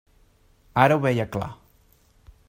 Ara 0.83 0.97
ho 0.97 1.03
veia 1.03 1.27
clar. 1.35 1.51